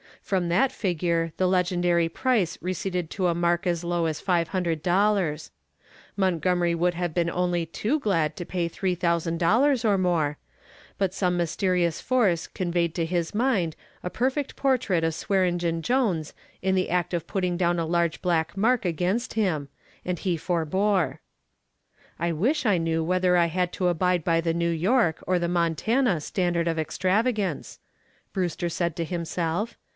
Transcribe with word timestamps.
From 0.23 0.49
that 0.49 0.71
figure 0.71 1.31
the 1.37 1.45
legendary 1.47 2.07
price 2.09 2.57
receded 2.61 3.09
to 3.11 3.27
a 3.27 3.35
mark 3.35 3.67
as 3.67 3.83
low 3.83 4.05
as 4.05 4.21
$500. 4.21 5.49
Montgomery 6.15 6.73
would 6.73 6.93
have 6.93 7.13
been 7.13 7.29
only 7.29 7.65
too 7.67 7.99
glad 7.99 8.35
to 8.37 8.45
pay 8.45 8.69
$3,000 8.69 9.85
or 9.85 9.97
more, 9.97 10.37
but 10.97 11.13
some 11.13 11.37
mysterious 11.37 12.01
force 12.01 12.47
conveyed 12.47 12.95
to 12.95 13.05
his 13.05 13.35
mind 13.35 13.75
a 14.03 14.09
perfect 14.09 14.55
portrait 14.55 15.03
of 15.03 15.13
Swearengen 15.13 15.81
Jones 15.83 16.33
in 16.61 16.75
the 16.75 16.89
act 16.89 17.13
of 17.13 17.27
putting 17.27 17.57
down 17.57 17.77
a 17.77 17.85
large 17.85 18.21
black 18.21 18.55
mark 18.55 18.85
against 18.85 19.33
him, 19.33 19.67
and 20.05 20.19
he 20.19 20.37
forbore. 20.37 21.19
"I 22.17 22.31
wish 22.31 22.65
I 22.65 22.77
knew 22.77 23.03
whether 23.03 23.37
I 23.37 23.47
had 23.47 23.73
to 23.73 23.87
abide 23.89 24.23
by 24.23 24.39
the 24.39 24.53
New 24.53 24.71
York 24.71 25.23
or 25.27 25.37
the 25.37 25.47
Montana 25.49 26.21
standard 26.21 26.67
of 26.67 26.79
extravagance," 26.79 27.79
Brewster 28.31 28.69
said 28.69 28.95
to 28.95 29.03
himself. 29.05 29.77